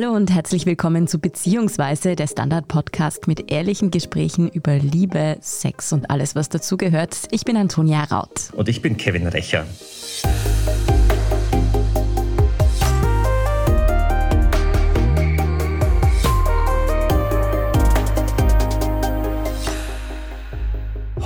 [0.00, 6.08] Hallo und herzlich willkommen zu Beziehungsweise, der Standard-Podcast mit ehrlichen Gesprächen über Liebe, Sex und
[6.08, 7.16] alles, was dazugehört.
[7.32, 8.52] Ich bin Antonia Raut.
[8.52, 9.66] Und ich bin Kevin Recher.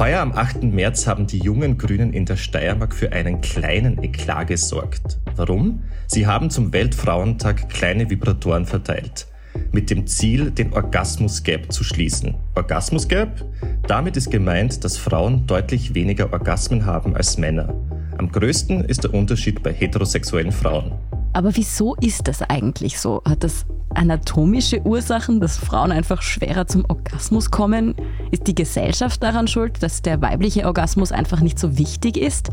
[0.02, 0.64] Heuer am 8.
[0.64, 5.20] März haben die jungen Grünen in der Steiermark für einen kleinen Eklat gesorgt.
[5.36, 5.84] Warum?
[6.08, 9.28] Sie haben zum Weltfrauentag kleine Vibratoren verteilt.
[9.70, 12.34] Mit dem Ziel, den Orgasmus Gap zu schließen.
[12.56, 13.44] Orgasmus Gap?
[13.86, 17.72] Damit ist gemeint, dass Frauen deutlich weniger Orgasmen haben als Männer.
[18.18, 20.90] Am größten ist der Unterschied bei heterosexuellen Frauen.
[21.32, 23.22] Aber wieso ist das eigentlich so?
[23.24, 27.94] Hat das anatomische Ursachen, dass Frauen einfach schwerer zum Orgasmus kommen?
[28.30, 32.50] Ist die Gesellschaft daran schuld, dass der weibliche Orgasmus einfach nicht so wichtig ist?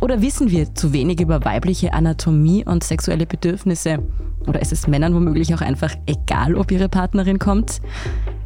[0.00, 3.98] Oder wissen wir zu wenig über weibliche Anatomie und sexuelle Bedürfnisse?
[4.46, 7.80] Oder ist es Männern womöglich auch einfach egal, ob ihre Partnerin kommt?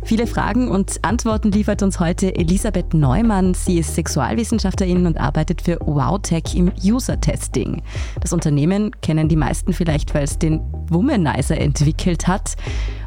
[0.06, 3.54] Viele Fragen und Antworten liefert uns heute Elisabeth Neumann.
[3.54, 7.82] Sie ist Sexualwissenschaftlerin und arbeitet für WowTech im User-Testing.
[8.20, 12.54] Das Unternehmen kennen die meisten vielleicht, weil es den Womanizer entwickelt hat.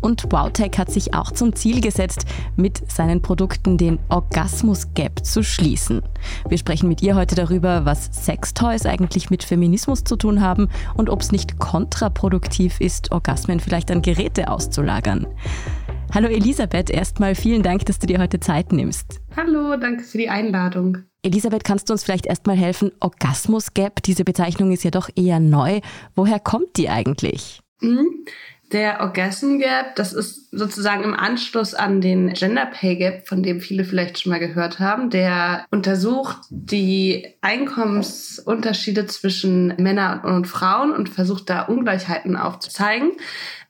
[0.01, 2.25] Und WowTech hat sich auch zum Ziel gesetzt,
[2.57, 6.01] mit seinen Produkten den Orgasmus-Gap zu schließen.
[6.49, 11.09] Wir sprechen mit ihr heute darüber, was Sextoys eigentlich mit Feminismus zu tun haben und
[11.09, 15.27] ob es nicht kontraproduktiv ist, Orgasmen vielleicht an Geräte auszulagern.
[16.11, 19.21] Hallo Elisabeth, erstmal vielen Dank, dass du dir heute Zeit nimmst.
[19.37, 20.97] Hallo, danke für die Einladung.
[21.21, 22.91] Elisabeth, kannst du uns vielleicht erstmal helfen?
[22.99, 25.81] Orgasmus Gap, diese Bezeichnung ist ja doch eher neu.
[26.15, 27.61] Woher kommt die eigentlich?
[27.81, 28.25] Mhm.
[28.71, 33.61] Der Orgasm Gap, das ist sozusagen im Anschluss an den Gender Pay Gap, von dem
[33.61, 35.09] viele vielleicht schon mal gehört haben.
[35.09, 43.13] Der untersucht die Einkommensunterschiede zwischen Männern und Frauen und versucht da Ungleichheiten aufzuzeigen.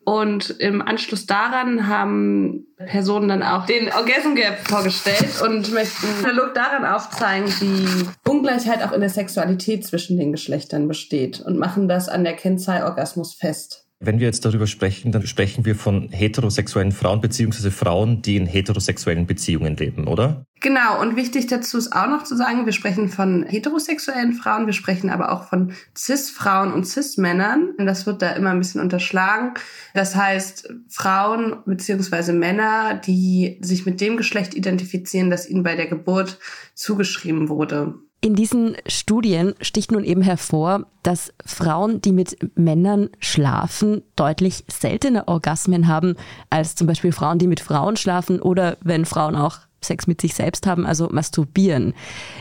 [0.09, 6.55] Und im Anschluss daran haben Personen dann auch den Orgasm Gap vorgestellt und möchten analog
[6.55, 12.09] daran aufzeigen, wie Ungleichheit auch in der Sexualität zwischen den Geschlechtern besteht und machen das
[12.09, 13.88] an der Kennzahl Orgasmus fest.
[14.01, 18.45] Wenn wir jetzt darüber sprechen, dann sprechen wir von heterosexuellen Frauen beziehungsweise Frauen, die in
[18.45, 20.45] heterosexuellen Beziehungen leben, oder?
[20.61, 24.73] Genau, und wichtig dazu ist auch noch zu sagen, wir sprechen von heterosexuellen Frauen, wir
[24.73, 27.73] sprechen aber auch von Cis-Frauen und Cis-Männern.
[27.77, 29.55] Das wird da immer ein bisschen unterschlagen.
[29.93, 35.87] Das heißt, Frauen beziehungsweise Männer, die sich mit dem Geschlecht identifizieren, das ihnen bei der
[35.87, 36.39] Geburt
[36.73, 37.95] zugeschrieben wurde.
[38.21, 45.29] In diesen Studien sticht nun eben hervor, dass Frauen, die mit Männern schlafen, deutlich seltener
[45.29, 46.15] Orgasmen haben
[46.49, 50.33] als zum Beispiel Frauen, die mit Frauen schlafen oder wenn Frauen auch Sex mit sich
[50.35, 51.93] selbst haben, also masturbieren.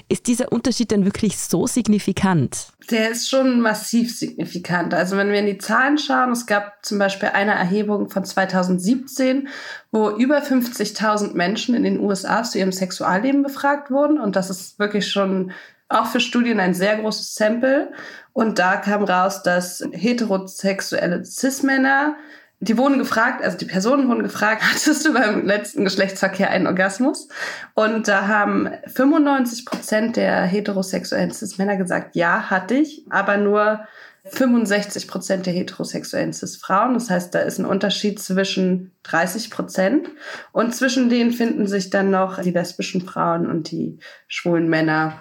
[0.08, 2.68] Ist dieser Unterschied denn wirklich so signifikant?
[2.90, 4.94] Der ist schon massiv signifikant.
[4.94, 9.48] Also wenn wir in die Zahlen schauen, es gab zum Beispiel eine Erhebung von 2017,
[9.90, 14.18] wo über 50.000 Menschen in den USA zu ihrem Sexualleben befragt wurden.
[14.18, 15.52] Und das ist wirklich schon
[15.88, 17.92] auch für Studien ein sehr großes Sample.
[18.32, 22.16] Und da kam raus, dass heterosexuelle Cis-Männer,
[22.60, 27.28] die wurden gefragt, also die Personen wurden gefragt, hattest du beim letzten Geschlechtsverkehr einen Orgasmus?
[27.74, 33.80] Und da haben 95 Prozent der heterosexuellen Cis-Männer gesagt, ja, hatte ich, aber nur
[34.24, 36.94] 65 Prozent der heterosexuellen Cis-Frauen.
[36.94, 40.08] Das heißt, da ist ein Unterschied zwischen 30 Prozent.
[40.52, 45.14] Und zwischen denen finden sich dann noch die lesbischen Frauen und die schwulen Männer.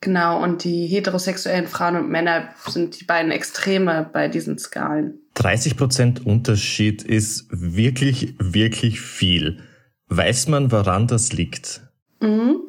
[0.00, 5.25] Genau, und die heterosexuellen Frauen und Männer sind die beiden Extreme bei diesen Skalen.
[5.36, 9.62] 30 Prozent Unterschied ist wirklich, wirklich viel.
[10.08, 11.82] Weiß man, woran das liegt?
[12.20, 12.66] Mhm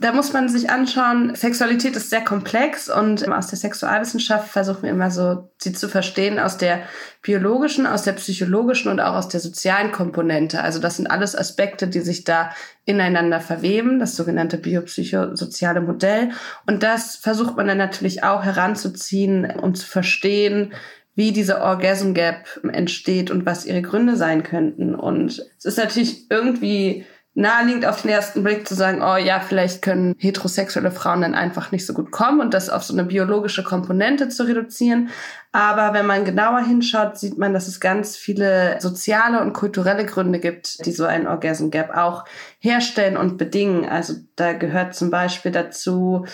[0.00, 4.90] da muss man sich anschauen, Sexualität ist sehr komplex und aus der Sexualwissenschaft versuchen wir
[4.90, 6.82] immer so, sie zu verstehen aus der
[7.20, 10.62] biologischen, aus der psychologischen und auch aus der sozialen Komponente.
[10.62, 12.50] Also das sind alles Aspekte, die sich da
[12.84, 16.30] ineinander verweben, das sogenannte biopsychosoziale Modell.
[16.66, 20.74] Und das versucht man dann natürlich auch heranzuziehen, um zu verstehen,
[21.18, 24.94] wie diese Orgasm Gap entsteht und was ihre Gründe sein könnten.
[24.94, 27.04] Und es ist natürlich irgendwie
[27.34, 31.72] naheliegend auf den ersten Blick zu sagen, oh ja, vielleicht können heterosexuelle Frauen dann einfach
[31.72, 35.08] nicht so gut kommen und das auf so eine biologische Komponente zu reduzieren.
[35.50, 40.38] Aber wenn man genauer hinschaut, sieht man, dass es ganz viele soziale und kulturelle Gründe
[40.38, 42.26] gibt, die so ein Orgasm Gap auch
[42.60, 43.84] herstellen und bedingen.
[43.84, 46.26] Also da gehört zum Beispiel dazu,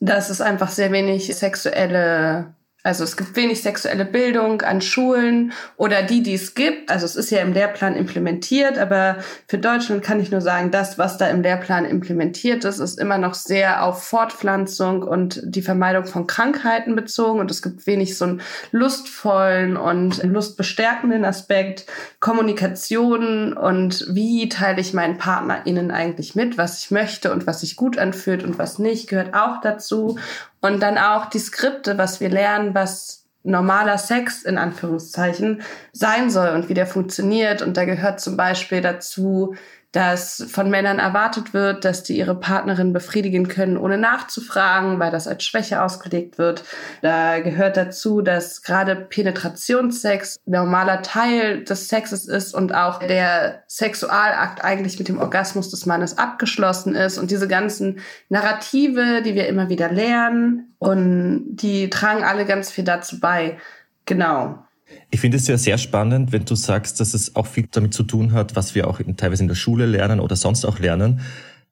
[0.00, 6.02] dass es einfach sehr wenig sexuelle Also es gibt wenig sexuelle Bildung an Schulen oder
[6.02, 6.90] die, die es gibt.
[6.90, 10.98] Also es ist ja im Lehrplan implementiert, aber für Deutschland kann ich nur sagen, das,
[10.98, 16.06] was da im Lehrplan implementiert ist, ist immer noch sehr auf Fortpflanzung und die Vermeidung
[16.06, 17.38] von Krankheiten bezogen.
[17.38, 18.42] Und es gibt wenig so einen
[18.72, 21.86] lustvollen und lustbestärkenden Aspekt,
[22.18, 27.76] Kommunikation und wie teile ich meinen PartnerInnen eigentlich mit, was ich möchte und was sich
[27.76, 30.18] gut anfühlt und was nicht, gehört auch dazu.
[30.62, 35.62] Und dann auch die Skripte, was wir lernen, was normaler Sex in Anführungszeichen
[35.92, 37.60] sein soll und wie der funktioniert.
[37.60, 39.54] Und da gehört zum Beispiel dazu,
[39.92, 45.28] dass von Männern erwartet wird, dass die ihre Partnerin befriedigen können, ohne nachzufragen, weil das
[45.28, 46.64] als Schwäche ausgelegt wird.
[47.02, 54.64] Da gehört dazu, dass gerade Penetrationssex normaler Teil des Sexes ist und auch der Sexualakt
[54.64, 58.00] eigentlich mit dem Orgasmus des Mannes abgeschlossen ist und diese ganzen
[58.30, 63.58] Narrative, die wir immer wieder lernen und die tragen alle ganz viel dazu bei.
[64.06, 64.64] Genau.
[65.10, 68.02] Ich finde es ja sehr spannend, wenn du sagst, dass es auch viel damit zu
[68.02, 71.20] tun hat, was wir auch in, teilweise in der Schule lernen oder sonst auch lernen,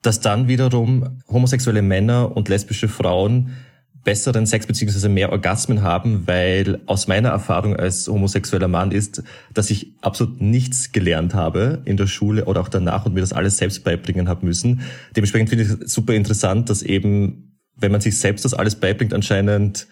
[0.03, 3.51] dass dann wiederum homosexuelle Männer und lesbische Frauen
[4.05, 9.23] besseren Sex beziehungsweise mehr Orgasmen haben, weil aus meiner Erfahrung als homosexueller Mann ist,
[9.53, 13.33] dass ich absolut nichts gelernt habe in der Schule oder auch danach und mir das
[13.33, 14.81] alles selbst beibringen habe müssen.
[15.17, 19.13] Dementsprechend finde ich es super interessant, dass eben, wenn man sich selbst das alles beibringt,
[19.13, 19.87] anscheinend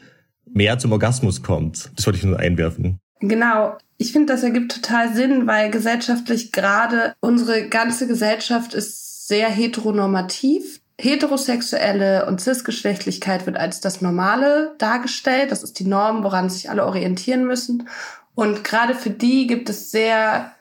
[0.51, 1.91] mehr zum Orgasmus kommt.
[1.97, 2.99] Das wollte ich nur einwerfen.
[3.21, 3.77] Genau.
[3.97, 10.81] Ich finde, das ergibt total Sinn, weil gesellschaftlich gerade unsere ganze Gesellschaft ist sehr heteronormativ.
[11.01, 15.53] Heterosexuelle und Cisgeschlechtlichkeit wird als das Normale dargestellt.
[15.53, 17.89] Das ist die Norm, woran sich alle orientieren müssen.
[18.35, 20.53] Und gerade für die gibt es sehr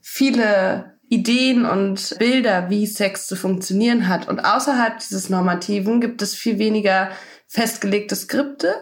[0.00, 4.28] viele Ideen und Bilder, wie Sex zu funktionieren hat.
[4.28, 7.10] Und außerhalb dieses Normativen gibt es viel weniger
[7.46, 8.74] festgelegte Skripte.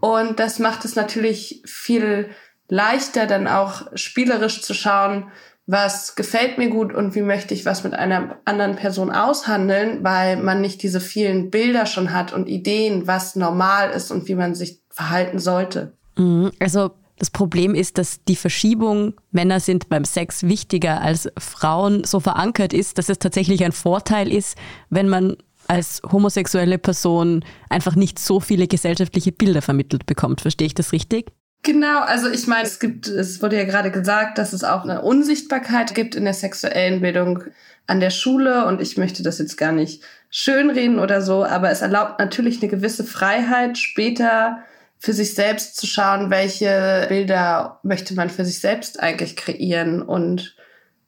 [0.00, 2.30] Und das macht es natürlich viel
[2.68, 5.30] leichter dann auch spielerisch zu schauen,
[5.66, 10.36] was gefällt mir gut und wie möchte ich was mit einer anderen Person aushandeln, weil
[10.36, 14.54] man nicht diese vielen Bilder schon hat und Ideen, was normal ist und wie man
[14.54, 15.92] sich verhalten sollte.
[16.16, 16.52] Mhm.
[16.60, 22.20] Also das Problem ist, dass die Verschiebung, Männer sind beim Sex wichtiger als Frauen, so
[22.20, 24.56] verankert ist, dass es tatsächlich ein Vorteil ist,
[24.90, 25.36] wenn man
[25.66, 30.42] als homosexuelle Person einfach nicht so viele gesellschaftliche Bilder vermittelt bekommt.
[30.42, 31.32] Verstehe ich das richtig?
[31.66, 35.02] Genau, also ich meine, es gibt, es wurde ja gerade gesagt, dass es auch eine
[35.02, 37.42] Unsichtbarkeit gibt in der sexuellen Bildung
[37.88, 41.82] an der Schule und ich möchte das jetzt gar nicht schönreden oder so, aber es
[41.82, 44.58] erlaubt natürlich eine gewisse Freiheit, später
[44.96, 50.54] für sich selbst zu schauen, welche Bilder möchte man für sich selbst eigentlich kreieren und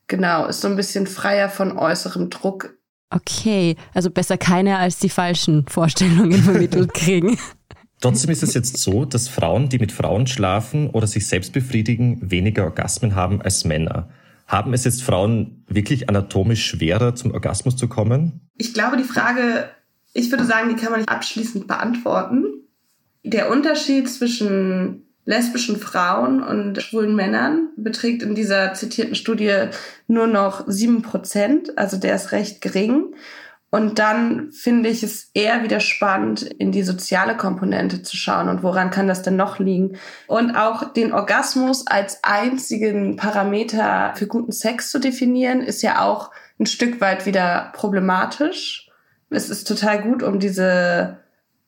[0.09, 2.75] genau, ist so ein bisschen freier von äußerem Druck.
[3.11, 7.39] Okay, also besser keine als die falschen Vorstellungen vermittelt kriegen.
[8.01, 12.19] Trotzdem ist es jetzt so, dass Frauen, die mit Frauen schlafen oder sich selbst befriedigen,
[12.31, 14.09] weniger Orgasmen haben als Männer.
[14.47, 18.41] Haben es jetzt Frauen wirklich anatomisch schwerer, zum Orgasmus zu kommen?
[18.57, 19.69] Ich glaube, die Frage,
[20.15, 22.45] ich würde sagen, die kann man nicht abschließend beantworten.
[23.25, 29.67] Der Unterschied zwischen lesbischen Frauen und schwulen Männern beträgt in dieser zitierten Studie
[30.07, 33.15] nur noch sieben Prozent, also der ist recht gering.
[33.71, 38.63] Und dann finde ich es eher wieder spannend, in die soziale Komponente zu schauen und
[38.63, 39.99] woran kann das denn noch liegen.
[40.27, 46.31] Und auch den Orgasmus als einzigen Parameter für guten Sex zu definieren, ist ja auch
[46.59, 48.89] ein Stück weit wieder problematisch.
[49.29, 51.19] Es ist total gut, um diese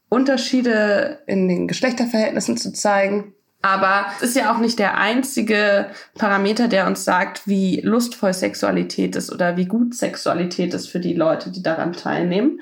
[0.09, 3.35] Unterschiede in den Geschlechterverhältnissen zu zeigen.
[3.63, 9.17] Aber es ist ja auch nicht der einzige Parameter, der uns sagt, wie lustvoll Sexualität
[9.17, 12.61] ist oder wie gut Sexualität ist für die Leute, die daran teilnehmen.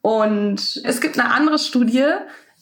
[0.00, 2.06] Und es gibt eine andere Studie,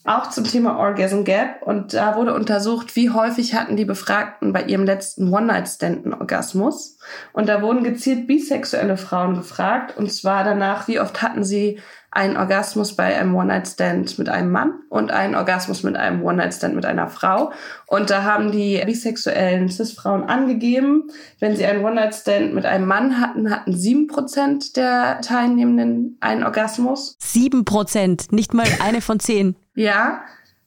[0.03, 1.61] auch zum Thema Orgasm Gap.
[1.61, 6.97] Und da wurde untersucht, wie häufig hatten die Befragten bei ihrem letzten One-Night-Stand einen Orgasmus.
[7.33, 9.97] Und da wurden gezielt bisexuelle Frauen befragt.
[9.97, 11.79] Und zwar danach, wie oft hatten sie
[12.17, 16.83] einen Orgasmus bei einem One-Night-Stand mit einem Mann und einen Orgasmus mit einem One-Night-Stand mit
[16.83, 17.51] einer Frau.
[17.85, 23.51] Und da haben die bisexuellen Cis-Frauen angegeben, wenn sie einen One-Night-Stand mit einem Mann hatten,
[23.51, 27.17] hatten sieben Prozent der Teilnehmenden einen Orgasmus.
[27.19, 29.55] Sieben Prozent, nicht mal eine von zehn.
[29.75, 30.21] Ja.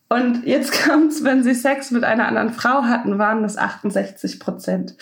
[0.08, 4.96] Und jetzt kommt's, wenn sie Sex mit einer anderen Frau hatten, waren das 68 Prozent.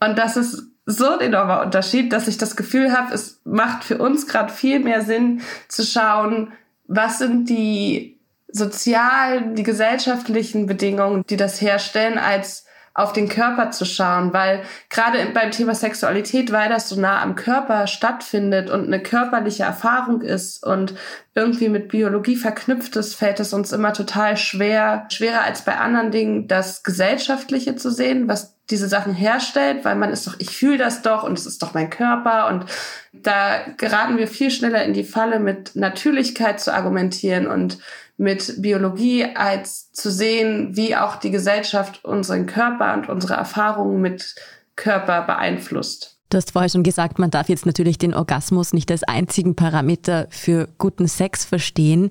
[0.00, 3.98] Und das ist so ein enormer Unterschied, dass ich das Gefühl habe, es macht für
[3.98, 6.52] uns gerade viel mehr Sinn zu schauen,
[6.86, 8.18] was sind die
[8.50, 12.64] sozialen, die gesellschaftlichen Bedingungen, die das herstellen, als
[12.94, 17.34] auf den Körper zu schauen, weil gerade beim Thema Sexualität, weil das so nah am
[17.34, 20.94] Körper stattfindet und eine körperliche Erfahrung ist und
[21.34, 26.10] irgendwie mit Biologie verknüpft ist, fällt es uns immer total schwer, schwerer als bei anderen
[26.10, 30.78] Dingen, das Gesellschaftliche zu sehen, was diese Sachen herstellt, weil man ist doch, ich fühle
[30.78, 32.66] das doch und es ist doch mein Körper und
[33.12, 37.78] da geraten wir viel schneller in die Falle, mit Natürlichkeit zu argumentieren und
[38.18, 44.34] mit Biologie als zu sehen, wie auch die Gesellschaft unseren Körper und unsere Erfahrungen mit
[44.76, 46.16] Körper beeinflusst.
[46.30, 50.26] Du hast vorher schon gesagt, man darf jetzt natürlich den Orgasmus nicht als einzigen Parameter
[50.28, 52.10] für guten Sex verstehen.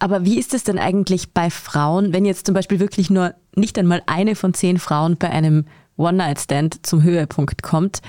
[0.00, 3.78] Aber wie ist es denn eigentlich bei Frauen, wenn jetzt zum Beispiel wirklich nur nicht
[3.78, 5.66] einmal eine von zehn Frauen bei einem
[5.96, 8.00] One-Night-Stand zum Höhepunkt kommt?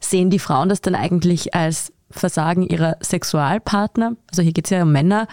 [0.00, 4.16] Sehen die Frauen das dann eigentlich als Versagen ihrer Sexualpartner?
[4.30, 5.26] Also hier geht es ja um Männer.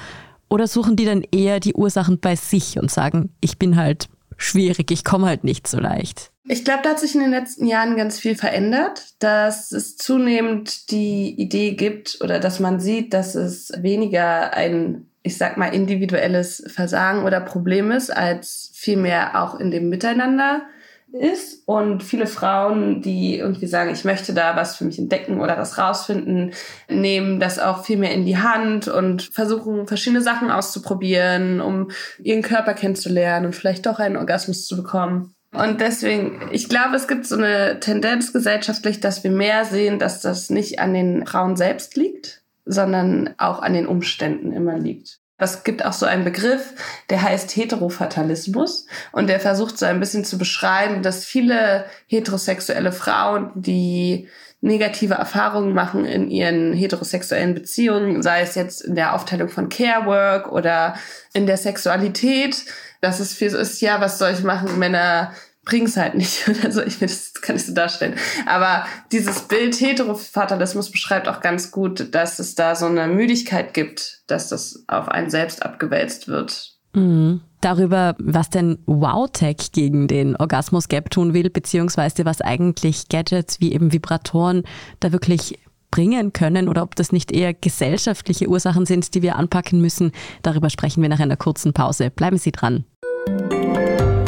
[0.49, 4.07] Oder suchen die dann eher die Ursachen bei sich und sagen, ich bin halt
[4.37, 6.31] schwierig, ich komme halt nicht so leicht?
[6.47, 10.91] Ich glaube, da hat sich in den letzten Jahren ganz viel verändert, dass es zunehmend
[10.91, 16.63] die Idee gibt oder dass man sieht, dass es weniger ein, ich sag mal, individuelles
[16.67, 20.67] Versagen oder Problem ist, als vielmehr auch in dem Miteinander
[21.15, 25.57] ist und viele Frauen, die irgendwie sagen, ich möchte da was für mich entdecken oder
[25.57, 26.53] was rausfinden,
[26.89, 32.41] nehmen das auch viel mehr in die Hand und versuchen verschiedene Sachen auszuprobieren, um ihren
[32.41, 35.35] Körper kennenzulernen und vielleicht doch einen Orgasmus zu bekommen.
[35.51, 40.21] Und deswegen, ich glaube, es gibt so eine Tendenz gesellschaftlich, dass wir mehr sehen, dass
[40.21, 45.19] das nicht an den Frauen selbst liegt, sondern auch an den Umständen immer liegt.
[45.37, 46.73] Es gibt auch so einen Begriff,
[47.09, 48.87] der heißt Heterofatalismus.
[49.11, 54.29] Und der versucht so ein bisschen zu beschreiben, dass viele heterosexuelle Frauen, die
[54.61, 60.51] negative Erfahrungen machen in ihren heterosexuellen Beziehungen, sei es jetzt in der Aufteilung von Carework
[60.51, 60.95] oder
[61.33, 62.65] in der Sexualität,
[63.01, 65.33] dass es viel so ist, ja, was soll ich machen, Männer
[65.65, 66.81] bring's halt nicht oder so.
[66.81, 68.15] Ich finde, das kann ich so darstellen.
[68.45, 74.21] Aber dieses Bild Heterofatalismus beschreibt auch ganz gut, dass es da so eine Müdigkeit gibt,
[74.27, 76.75] dass das auf einen selbst abgewälzt wird.
[76.93, 77.41] Mhm.
[77.61, 83.91] Darüber, was denn WowTech gegen den Orgasmus-Gap tun will, beziehungsweise was eigentlich Gadgets wie eben
[83.91, 84.63] Vibratoren
[84.99, 85.57] da wirklich
[85.89, 90.11] bringen können oder ob das nicht eher gesellschaftliche Ursachen sind, die wir anpacken müssen,
[90.43, 92.11] darüber sprechen wir nach einer kurzen Pause.
[92.11, 92.83] Bleiben Sie dran.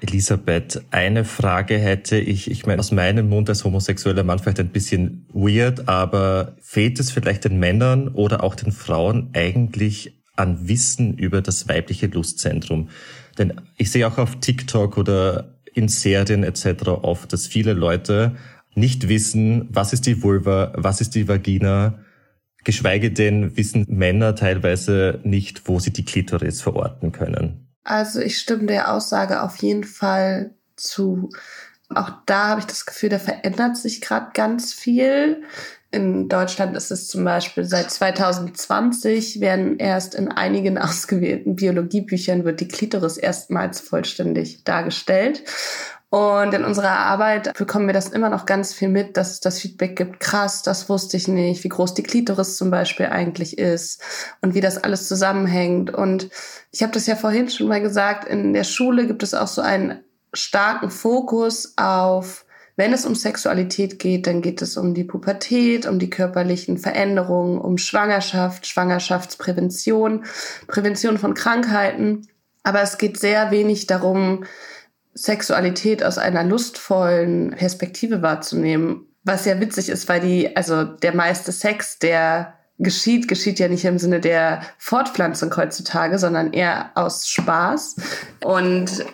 [0.00, 4.68] Elisabeth, eine Frage hätte ich, ich meine, aus meinem Mund als homosexueller Mann vielleicht ein
[4.68, 11.14] bisschen weird, aber fehlt es vielleicht den Männern oder auch den Frauen eigentlich an Wissen
[11.18, 12.90] über das weibliche Lustzentrum?
[13.38, 16.88] Denn ich sehe auch auf TikTok oder in Serien etc.
[16.88, 18.36] oft, dass viele Leute
[18.74, 21.98] nicht wissen, was ist die Vulva, was ist die Vagina,
[22.64, 27.67] geschweige denn wissen Männer teilweise nicht, wo sie die Klitoris verorten können.
[27.88, 31.30] Also ich stimme der Aussage auf jeden Fall zu.
[31.88, 35.42] Auch da habe ich das Gefühl, da verändert sich gerade ganz viel.
[35.90, 42.60] In Deutschland ist es zum Beispiel seit 2020 werden erst in einigen ausgewählten Biologiebüchern wird
[42.60, 45.42] die Klitoris erstmals vollständig dargestellt.
[46.10, 49.58] Und in unserer Arbeit bekommen wir das immer noch ganz viel mit, dass es das
[49.58, 54.02] Feedback gibt, krass, das wusste ich nicht, wie groß die Klitoris zum Beispiel eigentlich ist
[54.40, 55.92] und wie das alles zusammenhängt.
[55.92, 56.30] Und
[56.70, 59.60] ich habe das ja vorhin schon mal gesagt, in der Schule gibt es auch so
[59.60, 62.46] einen starken Fokus auf,
[62.76, 67.58] wenn es um Sexualität geht, dann geht es um die Pubertät, um die körperlichen Veränderungen,
[67.58, 70.24] um Schwangerschaft, Schwangerschaftsprävention,
[70.68, 72.28] Prävention von Krankheiten.
[72.62, 74.44] Aber es geht sehr wenig darum,
[75.22, 79.06] Sexualität aus einer lustvollen Perspektive wahrzunehmen.
[79.24, 83.84] Was ja witzig ist, weil die, also der meiste Sex, der geschieht, geschieht ja nicht
[83.84, 87.96] im Sinne der Fortpflanzung heutzutage, sondern eher aus Spaß.
[88.44, 89.04] Und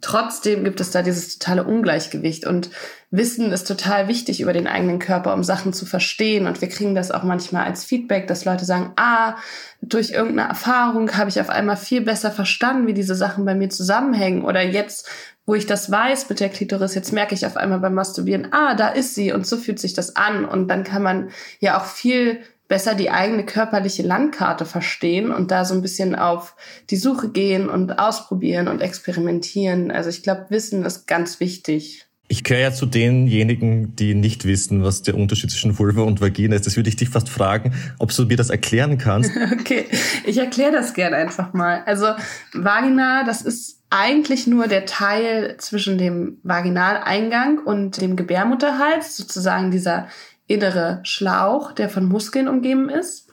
[0.00, 2.70] trotzdem gibt es da dieses totale Ungleichgewicht und
[3.16, 6.48] Wissen ist total wichtig über den eigenen Körper, um Sachen zu verstehen.
[6.48, 9.36] Und wir kriegen das auch manchmal als Feedback, dass Leute sagen, ah,
[9.80, 13.70] durch irgendeine Erfahrung habe ich auf einmal viel besser verstanden, wie diese Sachen bei mir
[13.70, 14.44] zusammenhängen.
[14.44, 15.08] Oder jetzt
[15.46, 18.74] wo ich das weiß mit der Klitoris, jetzt merke ich auf einmal beim Masturbieren, ah,
[18.74, 20.44] da ist sie und so fühlt sich das an.
[20.44, 25.64] Und dann kann man ja auch viel besser die eigene körperliche Landkarte verstehen und da
[25.64, 26.56] so ein bisschen auf
[26.90, 29.90] die Suche gehen und ausprobieren und experimentieren.
[29.90, 32.06] Also ich glaube, Wissen ist ganz wichtig.
[32.26, 36.56] Ich gehöre ja zu denjenigen, die nicht wissen, was der Unterschied zwischen Vulva und Vagina
[36.56, 36.66] ist.
[36.66, 39.30] Das würde ich dich fast fragen, ob du mir das erklären kannst.
[39.52, 39.84] Okay,
[40.26, 41.82] ich erkläre das gerne einfach mal.
[41.84, 42.06] Also
[42.54, 50.08] Vagina, das ist eigentlich nur der Teil zwischen dem Vaginaleingang und dem Gebärmutterhals, sozusagen dieser
[50.48, 53.28] innere Schlauch, der von Muskeln umgeben ist.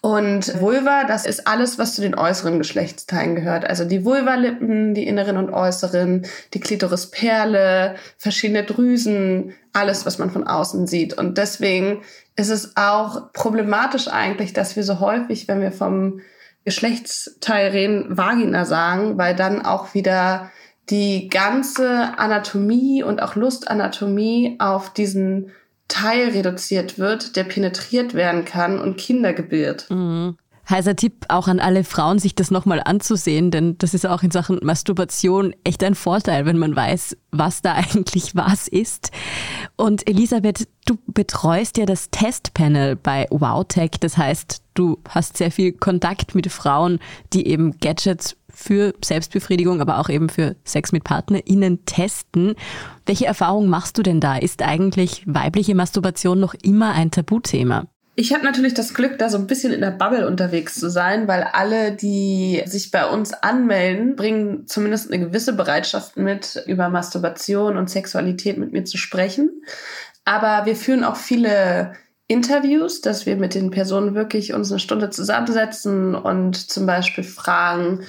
[0.00, 3.64] Und Vulva, das ist alles, was zu den äußeren Geschlechtsteilen gehört.
[3.66, 10.44] Also die Vulvalippen, die inneren und äußeren, die Klitorisperle, verschiedene Drüsen, alles, was man von
[10.44, 11.14] außen sieht.
[11.14, 12.02] Und deswegen
[12.34, 16.20] ist es auch problematisch eigentlich, dass wir so häufig, wenn wir vom
[16.64, 20.50] Geschlechtsteil reden, Vagina sagen, weil dann auch wieder
[20.90, 25.52] die ganze Anatomie und auch Lustanatomie auf diesen
[25.88, 29.86] Teil reduziert wird, der penetriert werden kann und Kinder gebiert.
[29.90, 30.36] Mhm.
[30.68, 34.30] Heißer Tipp auch an alle Frauen, sich das nochmal anzusehen, denn das ist auch in
[34.30, 39.10] Sachen Masturbation echt ein Vorteil, wenn man weiß, was da eigentlich was ist.
[39.76, 43.92] Und Elisabeth, du betreust ja das Testpanel bei WowTech.
[44.00, 46.98] Das heißt, du hast sehr viel Kontakt mit Frauen,
[47.32, 52.54] die eben Gadgets für Selbstbefriedigung, aber auch eben für Sex mit PartnerInnen testen.
[53.04, 54.36] Welche Erfahrungen machst du denn da?
[54.36, 57.86] Ist eigentlich weibliche Masturbation noch immer ein Tabuthema?
[58.16, 61.26] Ich habe natürlich das Glück, da so ein bisschen in der Bubble unterwegs zu sein,
[61.26, 67.76] weil alle, die sich bei uns anmelden, bringen zumindest eine gewisse Bereitschaft mit, über Masturbation
[67.76, 69.50] und Sexualität mit mir zu sprechen.
[70.24, 71.94] Aber wir führen auch viele
[72.28, 78.04] Interviews, dass wir mit den Personen wirklich uns eine Stunde zusammensetzen und zum Beispiel fragen,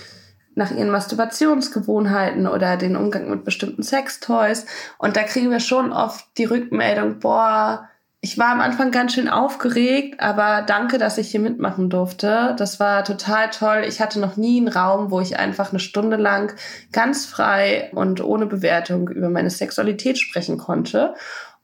[0.55, 4.65] nach ihren Masturbationsgewohnheiten oder den Umgang mit bestimmten Sextoys.
[4.97, 7.89] Und da kriegen wir schon oft die Rückmeldung, boah,
[8.25, 12.55] ich war am Anfang ganz schön aufgeregt, aber danke, dass ich hier mitmachen durfte.
[12.57, 13.83] Das war total toll.
[13.87, 16.55] Ich hatte noch nie einen Raum, wo ich einfach eine Stunde lang
[16.91, 21.13] ganz frei und ohne Bewertung über meine Sexualität sprechen konnte.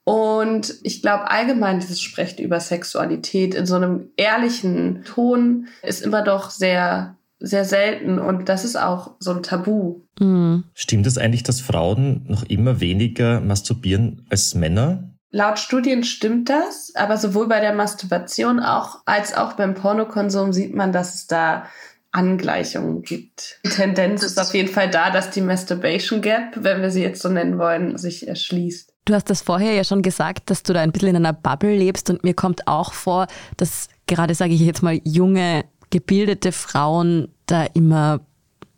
[0.03, 6.21] Und ich glaube allgemein dieses Sprechen über Sexualität in so einem ehrlichen Ton ist immer
[6.21, 10.01] doch sehr sehr selten und das ist auch so ein Tabu.
[10.19, 10.65] Mhm.
[10.75, 15.10] Stimmt es eigentlich, dass Frauen noch immer weniger masturbieren als Männer?
[15.31, 20.75] Laut Studien stimmt das, aber sowohl bei der Masturbation auch als auch beim Pornokonsum sieht
[20.75, 21.67] man, dass es da
[22.11, 23.61] Angleichungen gibt.
[23.65, 27.21] Die Tendenz ist auf jeden Fall da, dass die Masturbation Gap, wenn wir sie jetzt
[27.21, 28.91] so nennen wollen, sich erschließt.
[29.05, 31.75] Du hast das vorher ja schon gesagt, dass du da ein bisschen in einer Bubble
[31.75, 37.29] lebst und mir kommt auch vor, dass gerade, sage ich jetzt mal, junge gebildete Frauen
[37.45, 38.19] da immer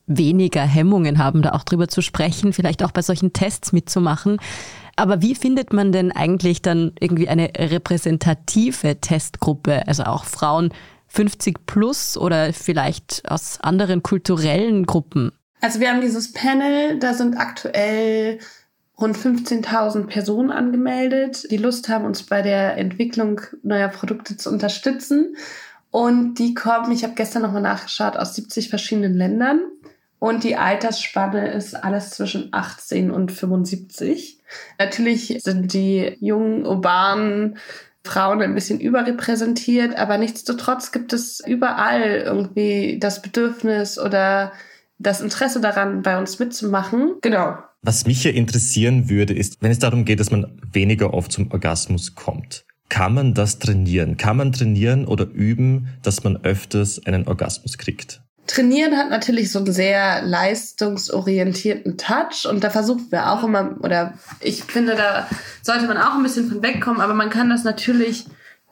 [0.05, 4.37] weniger Hemmungen haben, da auch drüber zu sprechen, vielleicht auch bei solchen Tests mitzumachen.
[4.95, 10.73] Aber wie findet man denn eigentlich dann irgendwie eine repräsentative Testgruppe, also auch Frauen
[11.07, 15.31] 50 plus oder vielleicht aus anderen kulturellen Gruppen?
[15.61, 18.39] Also wir haben dieses Panel, da sind aktuell
[18.99, 25.35] rund 15.000 Personen angemeldet, die Lust haben, uns bei der Entwicklung neuer Produkte zu unterstützen.
[25.89, 29.61] Und die kommen, ich habe gestern nochmal nachgeschaut, aus 70 verschiedenen Ländern.
[30.19, 34.39] Und die Altersspanne ist alles zwischen 18 und 75.
[34.79, 37.57] Natürlich sind die jungen, urbanen
[38.05, 44.51] Frauen ein bisschen überrepräsentiert, aber nichtsdestotrotz gibt es überall irgendwie das Bedürfnis oder
[44.99, 47.15] das Interesse daran, bei uns mitzumachen.
[47.21, 47.57] Genau.
[47.81, 51.51] Was mich hier interessieren würde, ist, wenn es darum geht, dass man weniger oft zum
[51.51, 52.65] Orgasmus kommt.
[52.89, 54.17] Kann man das trainieren?
[54.17, 58.22] Kann man trainieren oder üben, dass man öfters einen Orgasmus kriegt?
[58.45, 64.15] Trainieren hat natürlich so einen sehr leistungsorientierten Touch und da versuchen wir auch immer, oder
[64.41, 65.27] ich finde, da
[65.61, 68.25] sollte man auch ein bisschen von wegkommen, aber man kann das natürlich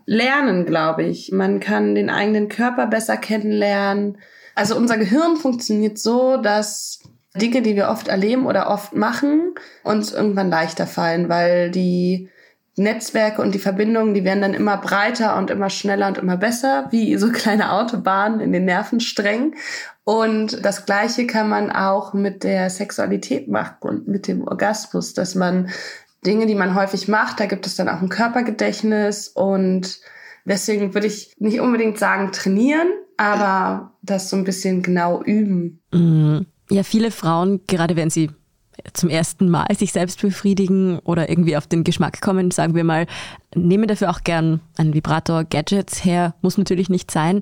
[0.06, 1.32] lernen, glaube ich.
[1.32, 4.18] Man kann den eigenen Körper besser kennenlernen.
[4.56, 7.00] Also unser Gehirn funktioniert so, dass
[7.36, 12.30] Dinge, die wir oft erleben oder oft machen, uns irgendwann leichter fallen, weil die
[12.78, 16.88] Netzwerke und die Verbindungen, die werden dann immer breiter und immer schneller und immer besser,
[16.92, 19.56] wie so kleine Autobahnen in den Nervensträngen.
[20.04, 25.36] Und das Gleiche kann man auch mit der Sexualität machen und mit dem Orgasmus, dass
[25.36, 25.70] man
[26.26, 30.00] Dinge, die man häufig macht, da gibt es dann auch ein Körpergedächtnis und
[30.46, 35.82] deswegen würde ich nicht unbedingt sagen trainieren, aber das so ein bisschen genau üben.
[35.92, 36.46] Mhm.
[36.70, 38.32] Ja, viele Frauen, gerade wenn sie
[38.94, 43.06] zum ersten Mal sich selbst befriedigen oder irgendwie auf den Geschmack kommen, sagen wir mal,
[43.56, 47.42] nehmen dafür auch gern einen Vibrator, Gadgets her, muss natürlich nicht sein.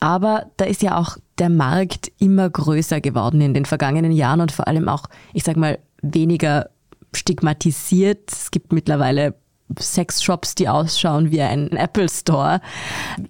[0.00, 4.52] Aber da ist ja auch der Markt immer größer geworden in den vergangenen Jahren und
[4.52, 6.70] vor allem auch, ich sag mal, weniger
[7.14, 8.30] stigmatisiert.
[8.30, 9.34] Es gibt mittlerweile
[9.78, 12.60] Sexshops, die ausschauen wie ein Apple Store.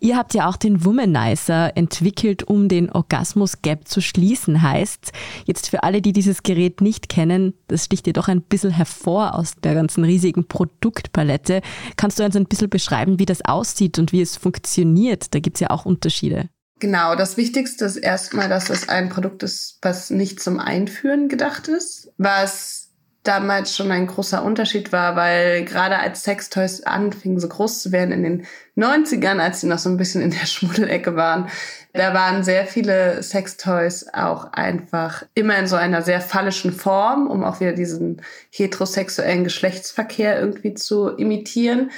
[0.01, 4.63] Ihr habt ja auch den Womanizer entwickelt, um den Orgasmus Gap zu schließen.
[4.63, 5.13] Heißt,
[5.45, 9.35] jetzt für alle, die dieses Gerät nicht kennen, das sticht dir doch ein bisschen hervor
[9.35, 11.63] aus der ganzen riesigen Produktpalette.
[11.97, 15.35] Kannst du uns ein bisschen beschreiben, wie das aussieht und wie es funktioniert?
[15.35, 16.49] Da gibt es ja auch Unterschiede.
[16.79, 21.69] Genau, das Wichtigste ist erstmal, dass es ein Produkt ist, was nicht zum Einführen gedacht
[21.69, 22.86] ist, was
[23.27, 28.13] damals schon ein großer Unterschied war, weil gerade als Sextoys anfingen so groß zu werden
[28.13, 31.49] in den 90ern, als sie noch so ein bisschen in der Schmuddelecke waren,
[31.97, 37.43] da waren sehr viele Sextoys auch einfach immer in so einer sehr phallischen Form, um
[37.43, 41.91] auch wieder diesen heterosexuellen Geschlechtsverkehr irgendwie zu imitieren.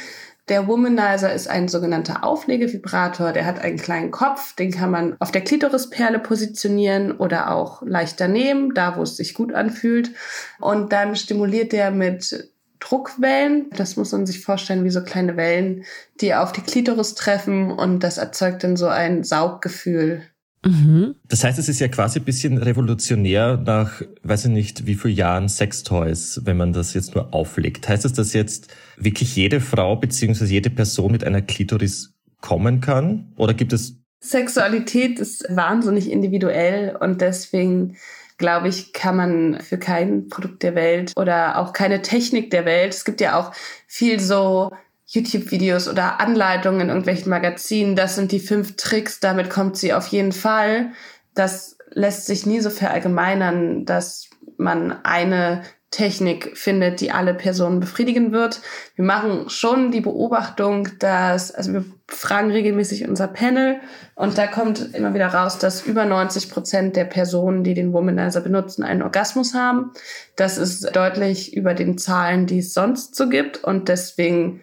[0.48, 3.32] Der Womanizer ist ein sogenannter Auflegevibrator.
[3.32, 8.20] Der hat einen kleinen Kopf, den kann man auf der Klitorisperle positionieren oder auch leicht
[8.20, 10.10] daneben, da wo es sich gut anfühlt.
[10.58, 13.70] Und dann stimuliert der mit Druckwellen.
[13.76, 15.84] Das muss man sich vorstellen wie so kleine Wellen,
[16.20, 20.22] die auf die Klitoris treffen und das erzeugt dann so ein Sauggefühl.
[20.64, 21.14] Mhm.
[21.28, 25.12] Das heißt, es ist ja quasi ein bisschen revolutionär nach, weiß ich nicht, wie viel
[25.12, 27.88] Jahren Sextoys, wenn man das jetzt nur auflegt.
[27.88, 33.32] Heißt es, dass jetzt wirklich jede Frau beziehungsweise jede Person mit einer Klitoris kommen kann?
[33.36, 37.96] Oder gibt es Sexualität ist wahnsinnig individuell und deswegen
[38.36, 42.94] glaube ich, kann man für kein Produkt der Welt oder auch keine Technik der Welt,
[42.94, 43.52] es gibt ja auch
[43.86, 44.72] viel so
[45.08, 50.06] YouTube-Videos oder Anleitungen in irgendwelchen Magazinen, das sind die fünf Tricks, damit kommt sie auf
[50.08, 50.90] jeden Fall.
[51.34, 58.30] Das lässt sich nie so verallgemeinern, dass man eine Technik findet, die alle Personen befriedigen
[58.32, 58.60] wird.
[58.94, 63.80] Wir machen schon die Beobachtung, dass, also wir fragen regelmäßig unser Panel
[64.14, 68.42] und da kommt immer wieder raus, dass über 90 Prozent der Personen, die den Womanizer
[68.42, 69.92] benutzen, einen Orgasmus haben.
[70.36, 74.60] Das ist deutlich über den Zahlen, die es sonst so gibt und deswegen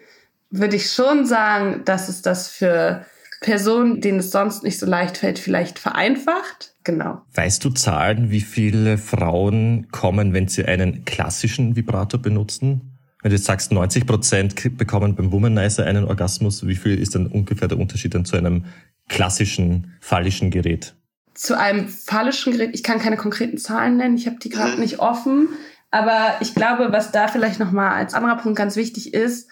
[0.58, 3.04] würde ich schon sagen, dass es das für
[3.40, 6.74] Personen, denen es sonst nicht so leicht fällt, vielleicht vereinfacht.
[6.84, 7.22] Genau.
[7.34, 12.96] Weißt du Zahlen, wie viele Frauen kommen, wenn sie einen klassischen Vibrator benutzen?
[13.22, 17.26] Wenn du jetzt sagst, 90 Prozent bekommen beim Womanizer einen Orgasmus, wie viel ist dann
[17.26, 18.66] ungefähr der Unterschied dann zu einem
[19.08, 20.94] klassischen phallischen Gerät?
[21.34, 25.00] Zu einem phallischen Gerät, ich kann keine konkreten Zahlen nennen, ich habe die gerade nicht
[25.00, 25.48] offen,
[25.90, 29.48] aber ich glaube, was da vielleicht nochmal als anderer Punkt ganz wichtig ist,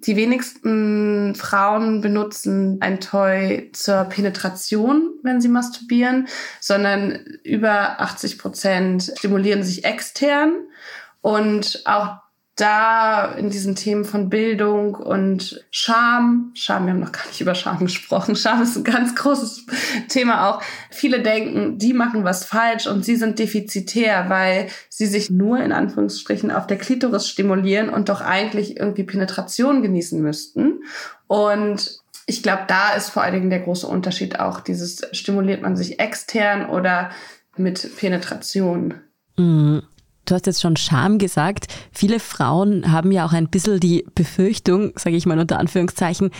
[0.00, 6.28] die wenigsten Frauen benutzen ein Toy zur Penetration, wenn sie masturbieren,
[6.60, 10.54] sondern über 80 Prozent stimulieren sich extern.
[11.20, 12.18] Und auch
[12.60, 17.54] da in diesen Themen von Bildung und Scham, Scham, wir haben noch gar nicht über
[17.54, 18.34] Scham gesprochen.
[18.36, 19.66] Scham ist ein ganz großes
[20.08, 20.62] Thema auch.
[20.90, 25.72] Viele denken, die machen was falsch und sie sind defizitär, weil sie sich nur in
[25.72, 30.80] Anführungsstrichen auf der Klitoris stimulieren und doch eigentlich irgendwie Penetration genießen müssten.
[31.28, 35.76] Und ich glaube, da ist vor allen Dingen der große Unterschied auch dieses stimuliert man
[35.76, 37.10] sich extern oder
[37.56, 38.94] mit Penetration.
[39.36, 39.82] Mhm.
[40.28, 41.68] Du hast jetzt schon Scham gesagt.
[41.90, 46.30] Viele Frauen haben ja auch ein bisschen die Befürchtung, sage ich mal unter Anführungszeichen,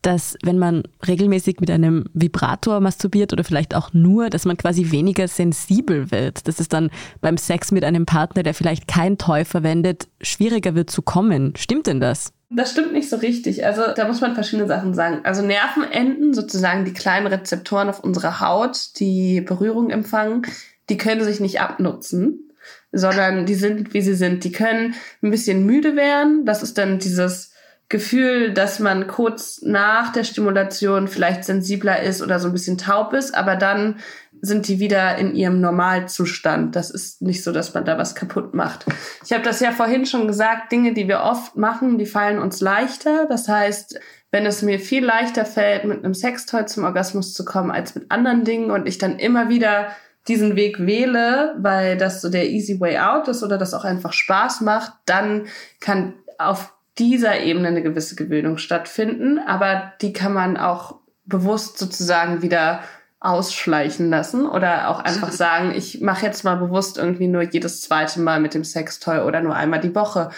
[0.00, 4.92] dass wenn man regelmäßig mit einem Vibrator masturbiert oder vielleicht auch nur, dass man quasi
[4.92, 9.44] weniger sensibel wird, dass es dann beim Sex mit einem Partner, der vielleicht kein Toy
[9.44, 11.54] verwendet, schwieriger wird zu kommen.
[11.56, 12.32] Stimmt denn das?
[12.48, 13.66] Das stimmt nicht so richtig.
[13.66, 15.20] Also da muss man verschiedene Sachen sagen.
[15.24, 20.42] Also Nervenenden, sozusagen die kleinen Rezeptoren auf unserer Haut, die Berührung empfangen,
[20.90, 22.51] die können sich nicht abnutzen
[22.92, 24.44] sondern die sind, wie sie sind.
[24.44, 26.44] Die können ein bisschen müde werden.
[26.44, 27.52] Das ist dann dieses
[27.88, 33.12] Gefühl, dass man kurz nach der Stimulation vielleicht sensibler ist oder so ein bisschen taub
[33.12, 33.96] ist, aber dann
[34.40, 36.74] sind die wieder in ihrem Normalzustand.
[36.74, 38.86] Das ist nicht so, dass man da was kaputt macht.
[39.24, 42.62] Ich habe das ja vorhin schon gesagt, Dinge, die wir oft machen, die fallen uns
[42.62, 43.26] leichter.
[43.28, 44.00] Das heißt,
[44.30, 48.10] wenn es mir viel leichter fällt, mit einem Sextoy zum Orgasmus zu kommen als mit
[48.10, 49.88] anderen Dingen und ich dann immer wieder
[50.28, 54.12] diesen Weg wähle, weil das so der easy way out ist oder das auch einfach
[54.12, 55.46] Spaß macht, dann
[55.80, 62.42] kann auf dieser Ebene eine gewisse Gewöhnung stattfinden, aber die kann man auch bewusst sozusagen
[62.42, 62.80] wieder
[63.20, 68.20] ausschleichen lassen oder auch einfach sagen, ich mache jetzt mal bewusst irgendwie nur jedes zweite
[68.20, 70.30] Mal mit dem Sextoy oder nur einmal die Woche.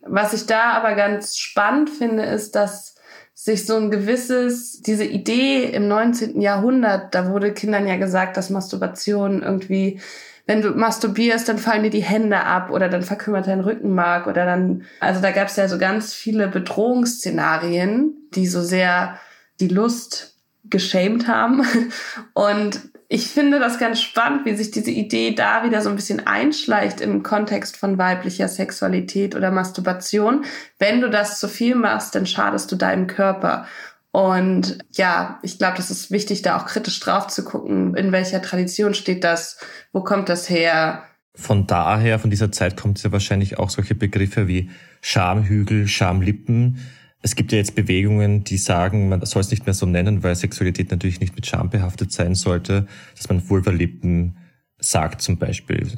[0.00, 2.95] Was ich da aber ganz spannend finde, ist, dass
[3.38, 6.40] sich so ein gewisses, diese Idee im 19.
[6.40, 10.00] Jahrhundert, da wurde Kindern ja gesagt, dass Masturbation irgendwie,
[10.46, 14.46] wenn du masturbierst, dann fallen dir die Hände ab oder dann verkümmert dein Rückenmark oder
[14.46, 19.18] dann, also da gab es ja so ganz viele Bedrohungsszenarien, die so sehr
[19.60, 21.62] die Lust geschämt haben.
[22.32, 26.26] Und ich finde das ganz spannend, wie sich diese Idee da wieder so ein bisschen
[26.26, 30.44] einschleicht im Kontext von weiblicher Sexualität oder Masturbation.
[30.78, 33.66] Wenn du das zu viel machst, dann schadest du deinem Körper.
[34.10, 38.42] Und ja, ich glaube, das ist wichtig, da auch kritisch drauf zu gucken, in welcher
[38.42, 39.58] Tradition steht das,
[39.92, 41.02] wo kommt das her.
[41.34, 44.70] Von daher, von dieser Zeit kommt es ja wahrscheinlich auch solche Begriffe wie
[45.02, 46.78] Schamhügel, Schamlippen,
[47.26, 50.36] es gibt ja jetzt Bewegungen, die sagen, man soll es nicht mehr so nennen, weil
[50.36, 52.86] Sexualität natürlich nicht mit Scham behaftet sein sollte,
[53.16, 54.36] dass man Vulvalippen
[54.78, 55.88] sagt zum Beispiel.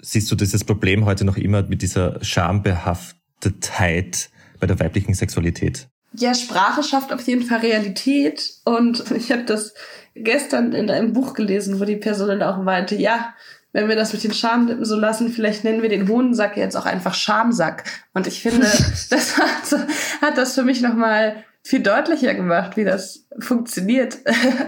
[0.00, 5.88] Siehst du dieses Problem heute noch immer mit dieser Schambehaftetheit bei der weiblichen Sexualität?
[6.14, 8.54] Ja, Sprache schafft auf jeden Fall Realität.
[8.64, 9.74] Und ich habe das
[10.14, 13.34] gestern in einem Buch gelesen, wo die Person dann auch meinte, ja,
[13.72, 16.86] wenn wir das mit den Schamlippen so lassen, vielleicht nennen wir den Hohensack jetzt auch
[16.86, 17.84] einfach Schamsack.
[18.14, 18.66] Und ich finde,
[19.10, 19.86] das hat,
[20.22, 24.18] hat das für mich nochmal viel deutlicher gemacht, wie das funktioniert.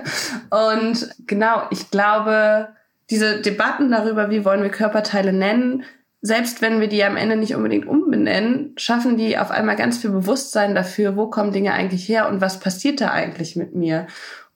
[0.50, 2.68] Und genau, ich glaube,
[3.08, 5.84] diese Debatten darüber, wie wollen wir Körperteile nennen,
[6.22, 10.10] selbst wenn wir die am Ende nicht unbedingt umbenennen, schaffen die auf einmal ganz viel
[10.10, 14.06] Bewusstsein dafür, wo kommen Dinge eigentlich her und was passiert da eigentlich mit mir.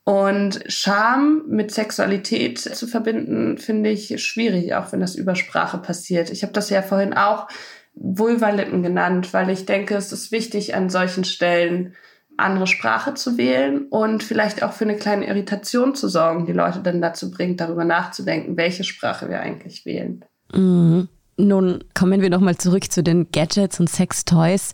[0.05, 6.31] Und Scham mit Sexualität zu verbinden, finde ich schwierig, auch wenn das über Sprache passiert.
[6.31, 7.49] Ich habe das ja vorhin auch
[7.95, 11.95] Vulvalippen genannt, weil ich denke, es ist wichtig, an solchen Stellen
[12.37, 16.81] andere Sprache zu wählen und vielleicht auch für eine kleine Irritation zu sorgen, die Leute
[16.81, 20.25] dann dazu bringt, darüber nachzudenken, welche Sprache wir eigentlich wählen.
[20.53, 21.09] Mhm.
[21.37, 24.73] Nun kommen wir nochmal zurück zu den Gadgets und Sextoys.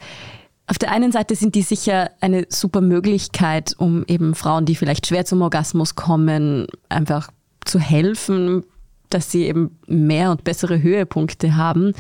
[0.71, 5.09] Auf der einen Seite sind die sicher eine super Möglichkeit, um eben Frauen, die vielleicht
[5.09, 7.33] schwer zum Orgasmus kommen, einfach
[7.65, 8.63] zu helfen,
[9.09, 11.93] dass sie eben mehr und bessere Höhepunkte haben.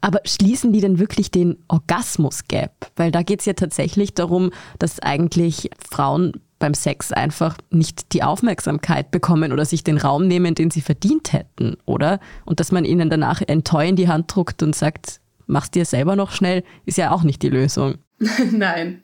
[0.00, 2.90] Aber schließen die denn wirklich den Orgasmus-Gap?
[2.96, 4.50] Weil da geht es ja tatsächlich darum,
[4.80, 10.56] dass eigentlich Frauen beim Sex einfach nicht die Aufmerksamkeit bekommen oder sich den Raum nehmen,
[10.56, 12.18] den sie verdient hätten, oder?
[12.44, 15.84] Und dass man ihnen danach ein Toy in die Hand druckt und sagt, mach's dir
[15.84, 17.94] selber noch schnell, ist ja auch nicht die Lösung.
[18.50, 19.00] Nein.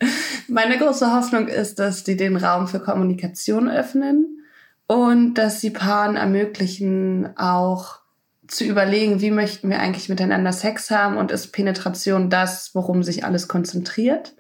[0.49, 4.45] Meine große Hoffnung ist, dass die den Raum für Kommunikation öffnen
[4.87, 8.01] und dass sie Paaren ermöglichen, auch
[8.47, 13.25] zu überlegen, wie möchten wir eigentlich miteinander Sex haben und ist Penetration das, worum sich
[13.25, 14.35] alles konzentriert.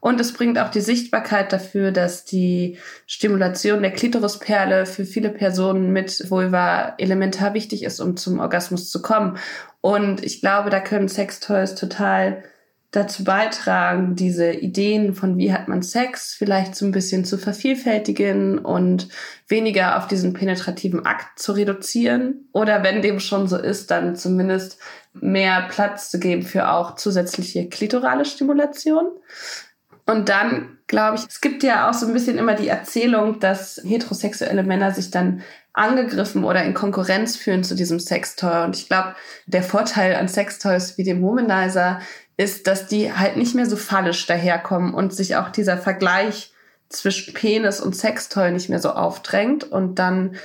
[0.00, 5.92] Und es bringt auch die Sichtbarkeit dafür, dass die Stimulation der Klitorisperle für viele Personen
[5.92, 9.36] mit Vulva elementar wichtig ist, um zum Orgasmus zu kommen.
[9.82, 12.42] Und ich glaube, da können Sextoys total
[12.90, 18.58] dazu beitragen, diese Ideen von wie hat man Sex vielleicht so ein bisschen zu vervielfältigen
[18.58, 19.08] und
[19.46, 22.48] weniger auf diesen penetrativen Akt zu reduzieren.
[22.52, 24.78] Oder wenn dem schon so ist, dann zumindest
[25.12, 29.06] mehr Platz zu geben für auch zusätzliche klitorale Stimulation.
[30.06, 33.80] Und dann glaube ich, es gibt ja auch so ein bisschen immer die Erzählung, dass
[33.84, 35.42] heterosexuelle Männer sich dann
[35.80, 38.64] angegriffen oder in Konkurrenz führen zu diesem Sextoy.
[38.64, 39.14] Und ich glaube,
[39.46, 42.00] der Vorteil an Sextoys wie dem Womanizer
[42.36, 46.52] ist, dass die halt nicht mehr so fallisch daherkommen und sich auch dieser Vergleich
[46.88, 50.36] zwischen Penis und Sextoy nicht mehr so aufdrängt und dann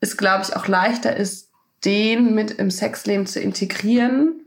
[0.00, 1.50] ist, glaube ich, auch leichter ist,
[1.84, 4.42] den mit im Sexleben zu integrieren,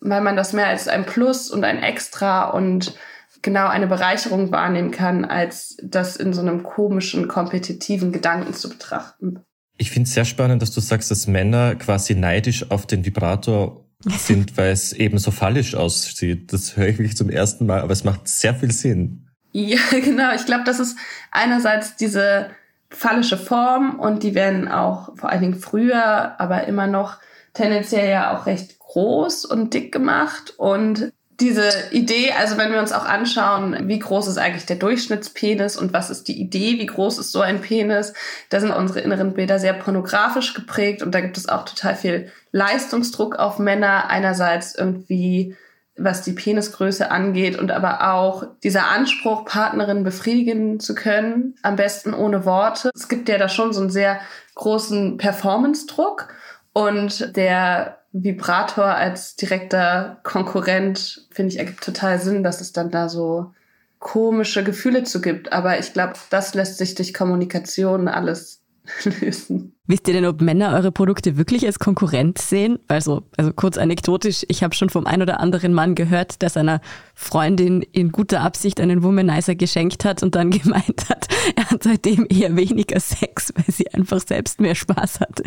[0.00, 2.96] weil man das mehr als ein Plus und ein Extra und
[3.42, 9.45] genau eine Bereicherung wahrnehmen kann, als das in so einem komischen, kompetitiven Gedanken zu betrachten.
[9.78, 13.84] Ich finde es sehr spannend, dass du sagst, dass Männer quasi neidisch auf den Vibrator
[14.00, 16.52] sind, weil es eben so fallisch aussieht.
[16.52, 19.28] Das höre ich wirklich zum ersten Mal, aber es macht sehr viel Sinn.
[19.52, 20.34] Ja, genau.
[20.34, 20.96] Ich glaube, das ist
[21.30, 22.50] einerseits diese
[22.90, 27.18] fallische Form und die werden auch vor allen Dingen früher, aber immer noch
[27.52, 32.92] tendenziell ja auch recht groß und dick gemacht und diese Idee, also wenn wir uns
[32.92, 37.18] auch anschauen, wie groß ist eigentlich der Durchschnittspenis und was ist die Idee, wie groß
[37.18, 38.14] ist so ein Penis,
[38.48, 42.32] da sind unsere inneren Bilder sehr pornografisch geprägt und da gibt es auch total viel
[42.52, 44.08] Leistungsdruck auf Männer.
[44.08, 45.54] Einerseits irgendwie,
[45.96, 52.14] was die Penisgröße angeht und aber auch dieser Anspruch, Partnerin befriedigen zu können, am besten
[52.14, 52.90] ohne Worte.
[52.94, 54.20] Es gibt ja da schon so einen sehr
[54.54, 56.28] großen Performance-Druck
[56.72, 63.08] und der Vibrator als direkter Konkurrent, finde ich, ergibt total Sinn, dass es dann da
[63.08, 63.52] so
[63.98, 65.52] komische Gefühle zu gibt.
[65.52, 68.62] Aber ich glaube, das lässt sich durch Kommunikation alles
[69.04, 69.74] lösen.
[69.86, 72.78] Wisst ihr denn, ob Männer eure Produkte wirklich als Konkurrent sehen?
[72.88, 76.80] Also, also kurz anekdotisch, ich habe schon vom ein oder anderen Mann gehört, der seiner
[77.14, 82.26] Freundin in guter Absicht einen Womanizer geschenkt hat und dann gemeint hat, er hat seitdem
[82.28, 85.42] eher weniger Sex, weil sie einfach selbst mehr Spaß hat.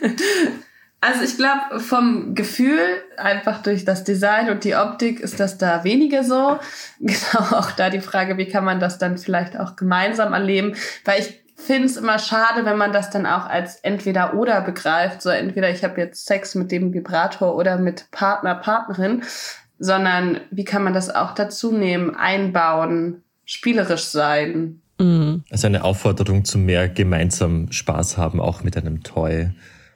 [1.06, 2.78] Also ich glaube, vom Gefühl,
[3.18, 6.58] einfach durch das Design und die Optik ist das da weniger so.
[6.98, 10.74] Genau auch da die Frage, wie kann man das dann vielleicht auch gemeinsam erleben?
[11.04, 15.20] Weil ich finde es immer schade, wenn man das dann auch als entweder oder begreift.
[15.20, 19.24] So entweder ich habe jetzt Sex mit dem Vibrator oder mit Partner, Partnerin,
[19.78, 24.80] sondern wie kann man das auch dazu nehmen, einbauen, spielerisch sein.
[24.98, 25.44] Mhm.
[25.50, 29.50] Also eine Aufforderung zu mehr gemeinsam Spaß haben, auch mit einem Toy.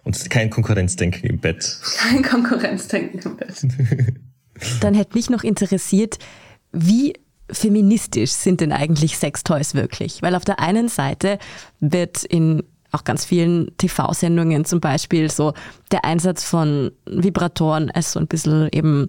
[0.08, 1.78] Und kein Konkurrenzdenken im Bett.
[1.98, 3.62] Kein Konkurrenzdenken im Bett.
[4.80, 6.18] Dann hätte mich noch interessiert,
[6.72, 7.12] wie
[7.50, 10.22] feministisch sind denn eigentlich Sextoys wirklich?
[10.22, 11.38] Weil auf der einen Seite
[11.80, 15.52] wird in auch ganz vielen TV-Sendungen zum Beispiel so
[15.92, 19.08] der Einsatz von Vibratoren als so ein bisschen eben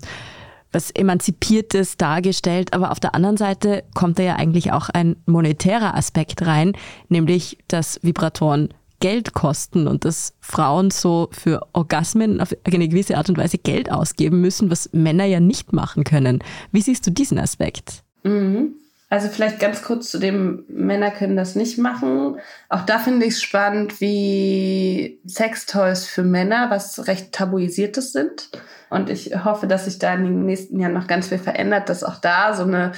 [0.74, 5.96] was Emanzipiertes dargestellt, aber auf der anderen Seite kommt da ja eigentlich auch ein monetärer
[5.96, 6.74] Aspekt rein,
[7.08, 13.30] nämlich dass Vibratoren Geld kosten und dass Frauen so für Orgasmen auf eine gewisse Art
[13.30, 16.44] und Weise Geld ausgeben müssen, was Männer ja nicht machen können.
[16.72, 18.04] Wie siehst du diesen Aspekt?
[18.24, 18.76] Mhm.
[19.12, 22.38] Also vielleicht ganz kurz zu dem, Männer können das nicht machen.
[22.70, 28.50] Auch da finde ich es spannend, wie Sextoys für Männer was recht tabuisiertes sind.
[28.92, 32.04] Und ich hoffe, dass sich da in den nächsten Jahren noch ganz viel verändert, dass
[32.04, 32.92] auch da so eine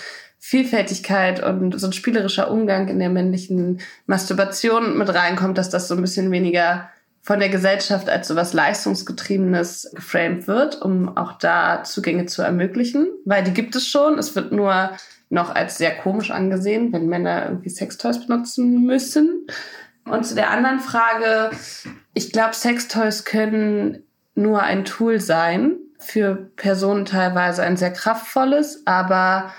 [0.44, 5.94] Vielfältigkeit und so ein spielerischer Umgang in der männlichen Masturbation mit reinkommt, dass das so
[5.94, 6.90] ein bisschen weniger
[7.22, 13.08] von der Gesellschaft als so was Leistungsgetriebenes geframed wird, um auch da Zugänge zu ermöglichen,
[13.24, 14.18] weil die gibt es schon.
[14.18, 14.90] Es wird nur
[15.30, 19.46] noch als sehr komisch angesehen, wenn Männer irgendwie Sextoys benutzen müssen.
[20.06, 21.52] Und zu der anderen Frage,
[22.16, 29.54] ich glaube, Sextoys können nur ein Tool sein, für Personen teilweise ein sehr kraftvolles, aber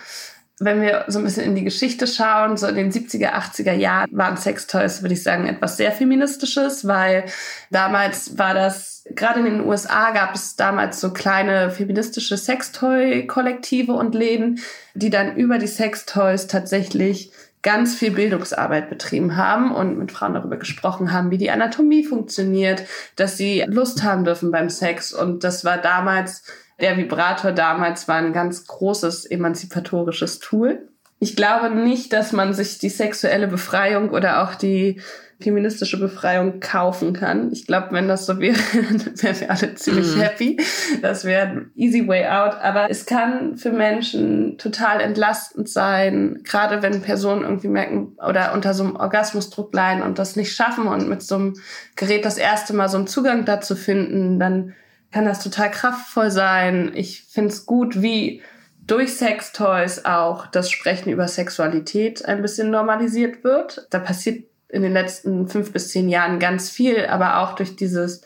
[0.61, 4.11] wenn wir so ein bisschen in die Geschichte schauen, so in den 70er, 80er Jahren
[4.12, 7.25] waren Sextoys, würde ich sagen, etwas sehr feministisches, weil
[7.71, 14.15] damals war das, gerade in den USA gab es damals so kleine feministische Sextoy-Kollektive und
[14.15, 14.61] Läden,
[14.95, 20.57] die dann über die Sextoys tatsächlich ganz viel Bildungsarbeit betrieben haben und mit Frauen darüber
[20.57, 22.83] gesprochen haben, wie die Anatomie funktioniert,
[23.17, 25.12] dass sie Lust haben dürfen beim Sex.
[25.12, 26.43] Und das war damals
[26.83, 30.88] der Vibrator damals war ein ganz großes emanzipatorisches Tool.
[31.21, 35.01] Ich glaube nicht, dass man sich die sexuelle Befreiung oder auch die
[35.40, 37.53] feministische Befreiung kaufen kann.
[37.53, 40.21] Ich glaube, wenn das so wäre, wären wir alle ziemlich mm.
[40.21, 40.57] happy.
[41.01, 42.55] Das wäre ein easy way out.
[42.61, 48.75] Aber es kann für Menschen total entlastend sein, gerade wenn Personen irgendwie merken oder unter
[48.75, 51.55] so einem Orgasmusdruck leiden und das nicht schaffen und mit so einem
[51.97, 54.75] Gerät das erste Mal so einen Zugang dazu finden, dann
[55.12, 56.92] kann das total kraftvoll sein.
[56.94, 58.42] Ich finde es gut, wie
[58.87, 63.87] durch Sextoys auch das Sprechen über Sexualität ein bisschen normalisiert wird.
[63.90, 68.22] Da passiert in den letzten fünf bis zehn Jahren ganz viel, aber auch durch dieses,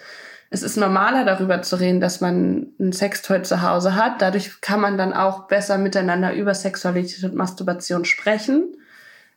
[0.48, 4.22] es ist normaler darüber zu reden, dass man ein Sextoy zu Hause hat.
[4.22, 8.76] Dadurch kann man dann auch besser miteinander über Sexualität und Masturbation sprechen.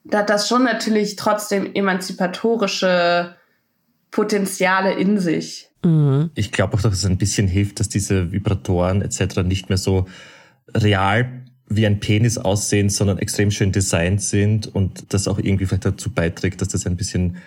[0.03, 3.35] Da hat das schon natürlich trotzdem emanzipatorische
[4.11, 5.68] Potenziale in sich.
[5.83, 6.31] Mhm.
[6.35, 9.43] Ich glaube auch, dass es ein bisschen hilft, dass diese Vibratoren etc.
[9.43, 10.07] nicht mehr so
[10.73, 15.85] real wie ein Penis aussehen, sondern extrem schön designt sind und das auch irgendwie vielleicht
[15.85, 17.37] dazu beiträgt, dass das ein bisschen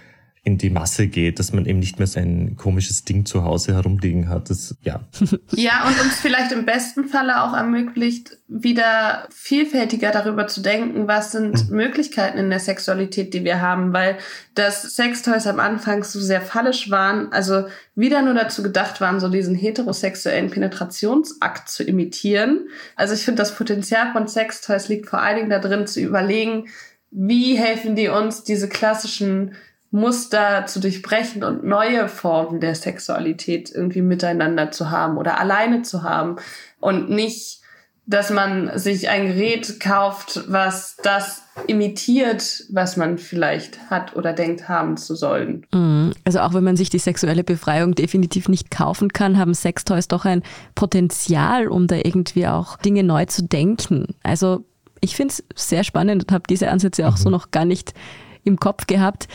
[0.44, 3.74] in die Masse geht, dass man eben nicht mehr so ein komisches Ding zu Hause
[3.74, 4.50] herumliegen hat.
[4.50, 5.04] Das, ja.
[5.52, 11.30] ja, und uns vielleicht im besten Falle auch ermöglicht, wieder vielfältiger darüber zu denken, was
[11.30, 11.76] sind mhm.
[11.76, 14.18] Möglichkeiten in der Sexualität, die wir haben, weil
[14.56, 19.28] das Sextoys am Anfang so sehr fallisch waren, also wieder nur dazu gedacht waren, so
[19.28, 22.66] diesen heterosexuellen Penetrationsakt zu imitieren.
[22.96, 26.66] Also ich finde, das Potenzial von Sextoys liegt vor allen Dingen darin, zu überlegen,
[27.12, 29.54] wie helfen die uns, diese klassischen
[29.92, 36.02] Muster zu durchbrechen und neue Formen der Sexualität irgendwie miteinander zu haben oder alleine zu
[36.02, 36.36] haben
[36.80, 37.60] und nicht,
[38.06, 44.66] dass man sich ein Gerät kauft, was das imitiert, was man vielleicht hat oder denkt
[44.66, 45.66] haben zu sollen.
[45.74, 46.12] Mhm.
[46.24, 50.24] Also auch wenn man sich die sexuelle Befreiung definitiv nicht kaufen kann, haben Sextoys doch
[50.24, 50.42] ein
[50.74, 54.14] Potenzial, um da irgendwie auch Dinge neu zu denken.
[54.22, 54.64] Also
[55.02, 57.22] ich finde es sehr spannend und habe diese Ansätze auch mhm.
[57.22, 57.92] so noch gar nicht
[58.42, 59.28] im Kopf gehabt.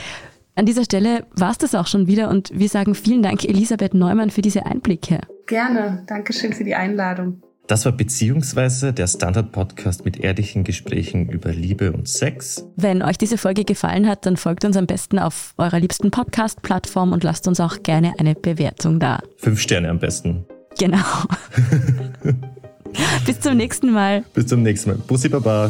[0.58, 3.93] An dieser Stelle war es das auch schon wieder und wir sagen vielen Dank, Elisabeth
[3.93, 5.22] Neumann, für diese Einblicke.
[5.46, 6.04] Gerne.
[6.08, 7.43] Dankeschön für die Einladung.
[7.67, 12.65] Das war beziehungsweise der Standard-Podcast mit ehrlichen Gesprächen über Liebe und Sex.
[12.76, 17.12] Wenn euch diese Folge gefallen hat, dann folgt uns am besten auf eurer liebsten Podcast-Plattform
[17.12, 19.20] und lasst uns auch gerne eine Bewertung da.
[19.38, 20.43] Fünf Sterne am besten.
[20.80, 20.98] Genau.
[23.28, 24.24] Bis zum nächsten Mal.
[24.34, 24.98] Bis zum nächsten Mal.
[24.98, 25.70] Bussi Baba.